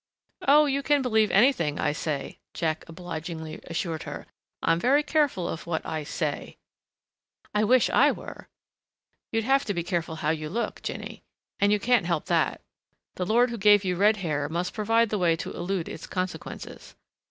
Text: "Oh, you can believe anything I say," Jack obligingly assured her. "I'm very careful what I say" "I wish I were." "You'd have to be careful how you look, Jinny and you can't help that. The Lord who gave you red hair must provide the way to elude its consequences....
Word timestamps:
"Oh, 0.47 0.65
you 0.65 0.81
can 0.81 1.03
believe 1.03 1.29
anything 1.29 1.77
I 1.79 1.91
say," 1.91 2.39
Jack 2.55 2.85
obligingly 2.89 3.59
assured 3.65 4.01
her. 4.01 4.25
"I'm 4.63 4.79
very 4.79 5.03
careful 5.03 5.55
what 5.65 5.85
I 5.85 6.03
say" 6.03 6.57
"I 7.53 7.63
wish 7.65 7.87
I 7.91 8.11
were." 8.11 8.47
"You'd 9.31 9.43
have 9.43 9.63
to 9.65 9.75
be 9.75 9.83
careful 9.83 10.15
how 10.15 10.31
you 10.31 10.49
look, 10.49 10.81
Jinny 10.81 11.21
and 11.59 11.71
you 11.71 11.79
can't 11.79 12.07
help 12.07 12.25
that. 12.25 12.61
The 13.17 13.27
Lord 13.27 13.51
who 13.51 13.59
gave 13.59 13.83
you 13.85 13.95
red 13.95 14.17
hair 14.25 14.49
must 14.49 14.73
provide 14.73 15.09
the 15.11 15.19
way 15.19 15.35
to 15.35 15.51
elude 15.53 15.87
its 15.87 16.07
consequences.... 16.07 16.95